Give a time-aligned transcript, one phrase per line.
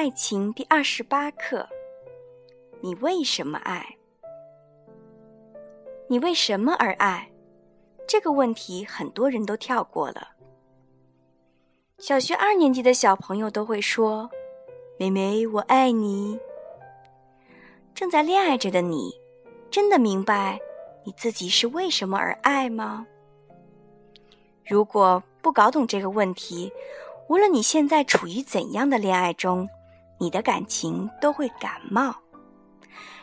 [0.00, 1.68] 爱情第二十八课：
[2.80, 3.98] 你为什么爱？
[6.08, 7.30] 你为什么而爱？
[8.08, 10.28] 这个问题很多人都跳过了。
[11.98, 14.30] 小学二年级的小朋友都会说
[14.98, 16.40] ：“妹妹，我爱你。”
[17.94, 19.12] 正在恋爱着的你，
[19.70, 20.58] 真的明白
[21.04, 23.06] 你自己是为什么而爱吗？
[24.64, 26.72] 如果不搞懂这个问题，
[27.28, 29.68] 无论你现在处于怎样的恋爱中，
[30.20, 32.14] 你的感情都会感冒。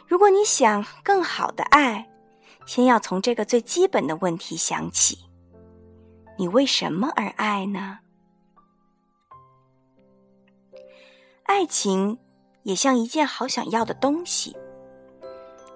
[0.08, 2.10] 如果你想更好的爱，
[2.66, 5.20] 先要从这个最基本的问题想起：
[6.38, 8.00] 你为什么而爱呢？
[11.44, 12.18] 爱情
[12.64, 14.58] 也像一件好想要的东西。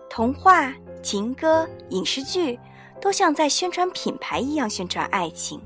[0.10, 2.60] 童话、情歌、影视剧，
[3.00, 5.64] 都像在宣传品牌一样宣传爱情，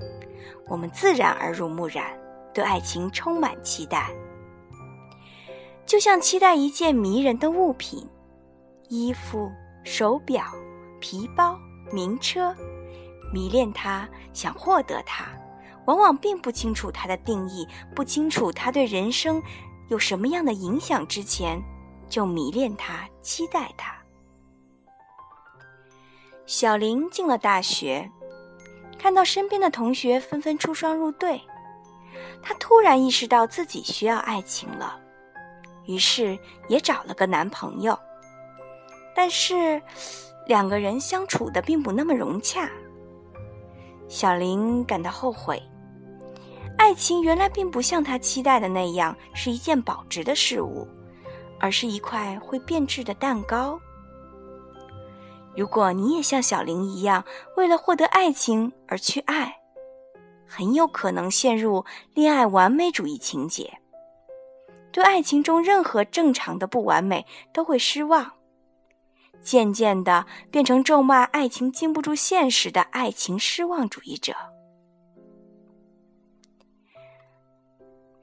[0.67, 2.15] 我们自然耳濡目染。
[2.53, 4.09] 对爱情充满期待，
[5.85, 8.07] 就像期待一件迷人的物品，
[8.89, 9.51] 衣服、
[9.83, 10.43] 手表、
[10.99, 11.57] 皮包、
[11.91, 12.55] 名车，
[13.31, 15.25] 迷恋它，想获得它，
[15.85, 19.41] 往往并不清楚它的定义，不清楚它对人生
[19.89, 21.61] 有什么样的影响之前，
[22.09, 23.95] 就迷恋它，期待它。
[26.47, 28.09] 小林进了大学，
[28.97, 31.41] 看到身边的同学纷纷出双入对。
[32.41, 34.99] 他突然意识到自己需要爱情了，
[35.85, 37.97] 于是也找了个男朋友。
[39.15, 39.81] 但是，
[40.45, 42.69] 两个人相处的并不那么融洽。
[44.07, 45.61] 小林感到后悔，
[46.77, 50.87] 爱情原来并不像她期待的那样是一件保值的事物，
[51.59, 53.79] 而是一块会变质的蛋糕。
[55.55, 57.23] 如果你也像小林一样，
[57.55, 59.55] 为了获得爱情而去爱。
[60.47, 63.79] 很有可能陷入恋爱完美主义情节，
[64.96, 68.31] 对爱情中任何正常的不完美都会失望，
[69.42, 74.34] 渐渐的变成咒骂爱情经不住现实的爱情失望主义者。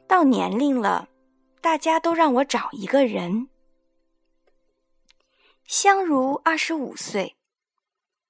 [0.07, 1.11] 到年龄了，
[1.61, 3.51] 大家都让我找一个人。
[5.67, 7.37] 香如二十五岁，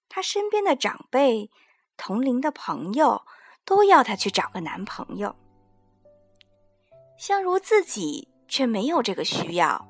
[0.08, 1.48] 她身边的长辈、
[1.96, 3.22] 同龄的朋友。
[3.64, 5.36] 都要她去找个男朋友，
[7.16, 9.88] 香如自己却没有这个需要，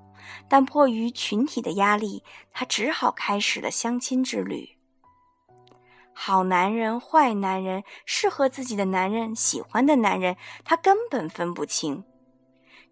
[0.49, 4.78] 但迫于群体的压力，她只好开始了相亲之旅。
[6.12, 12.05] 好男人、坏男人、适合自己的男人、喜欢的男人，她根本分不清，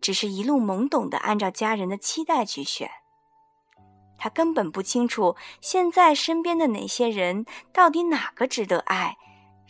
[0.00, 2.90] 只是一路懵懂的按照家人的期待去选。
[4.18, 9.16] 她根本不清楚现在身边的哪些人到底哪个值得爱。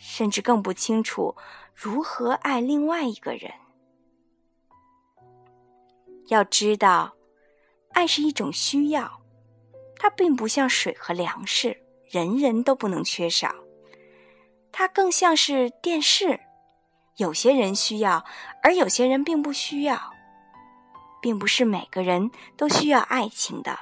[0.03, 1.35] 甚至更不清楚
[1.75, 3.53] 如何爱另外一个人。
[6.31, 7.13] 要知道，
[7.91, 9.19] 爱是一种需要，
[9.97, 13.53] 它并不像水和粮食，人人都不能缺少。
[14.71, 16.39] 它更像是电视，
[17.17, 18.23] 有些人需要，
[18.63, 19.99] 而有些人并不需要，
[21.21, 23.77] 并不是每个人都需要爱情的。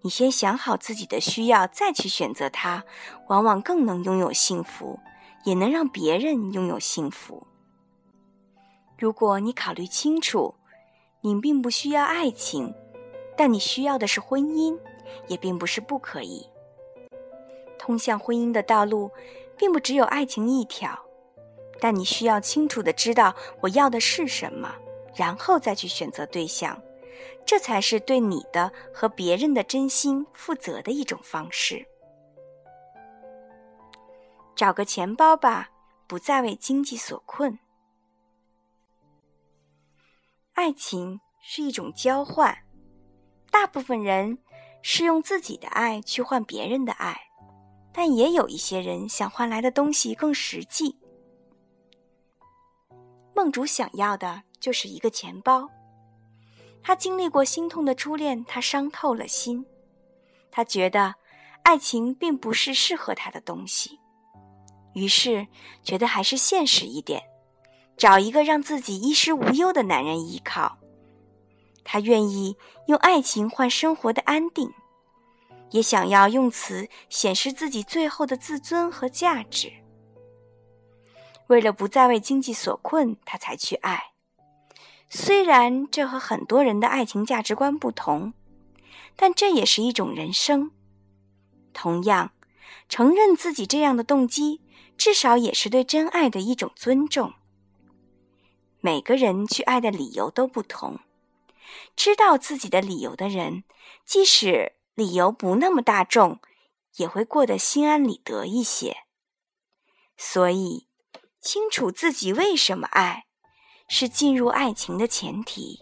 [0.00, 2.82] 你先想好自己的需要，再去选择它，
[3.28, 4.98] 往往更能拥有幸福，
[5.44, 7.46] 也能让别人拥有幸福。
[8.98, 10.56] 如果你考虑清楚，
[11.22, 12.74] 你并不需要爱情，
[13.36, 14.78] 但你需要的是婚姻，
[15.26, 16.48] 也并不是不可以。
[17.78, 19.10] 通向婚姻的道路，
[19.56, 20.98] 并不只有爱情一条，
[21.78, 24.74] 但你需要清楚的知道我要的是什么，
[25.14, 26.80] 然后再去选择对象。
[27.44, 31.84] 这才是对你的和别人的真心负责的一种方式。
[34.54, 35.70] 找个钱包吧，
[36.06, 37.58] 不再为经济所困。
[40.54, 42.56] 爱情是一种交换，
[43.50, 44.38] 大部分人
[44.82, 47.18] 是用自己的爱去换别人的爱，
[47.92, 50.96] 但也有一些人想换来的东西更实际。
[53.34, 55.68] 梦主想要的就是一个钱包。
[56.82, 59.64] 他经历过心痛的初恋，他伤透了心。
[60.50, 61.14] 他觉得
[61.62, 63.98] 爱情并不是适合他的东西，
[64.94, 65.46] 于是
[65.82, 67.22] 觉得还是现实一点，
[68.00, 70.78] 找一个让自己衣食无忧的男人依靠。
[71.84, 72.56] 他愿意
[72.86, 74.72] 用爱情换生活的安定，
[75.72, 79.70] 也想要用此显示自己最后的自尊和价值。
[81.48, 84.12] 为了不再为经济所困，他才去爱。
[85.10, 88.32] 虽然这和很多人的爱情价值观不同，
[89.14, 90.70] 但这也是一种人生。
[91.74, 92.32] 同样，
[92.88, 94.62] 承认自己这样的动机，
[94.96, 97.34] 至少也是对真爱的一种尊重。
[98.80, 100.98] 每个人去爱的理由都不同。
[101.94, 103.64] 知道自己的理由的人，
[104.04, 106.40] 即使理由不那么大众，
[106.96, 108.96] 也会过得心安理得一些。
[110.16, 110.88] 所以，
[111.40, 113.26] 清楚自己为什么爱，
[113.88, 115.80] 是进入爱情的前提。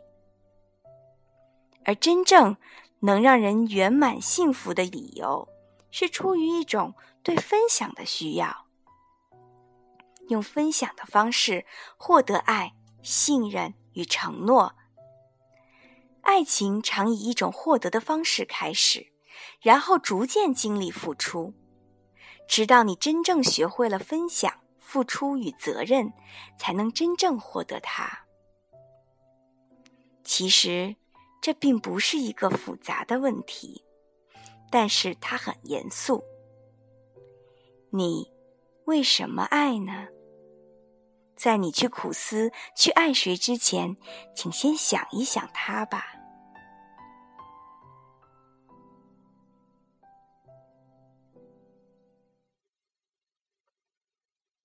[1.85, 2.57] 而真正
[3.01, 5.49] 能让人圆满幸福的理由，
[5.91, 8.67] 是出于一种对分享的需要，
[10.29, 11.65] 用分享的方式
[11.97, 12.75] 获得爱、
[13.09, 14.75] 信任与承诺。
[16.21, 19.07] 爱情常以一种获得的方式开始，
[19.63, 21.55] 然后逐渐经历付出，
[22.47, 26.13] 直到你真正学会了分享、付出与责任，
[26.59, 28.27] 才能真正获得它。
[30.23, 30.95] 其实，
[31.41, 33.83] 这并不是一个复杂的问题，
[34.71, 36.23] 但是它很严肃。
[37.89, 38.31] 你
[38.85, 40.09] 为什么爱呢？
[41.39, 43.97] 在你去苦思去爱谁之前，
[44.35, 46.05] 请先想一想他吧。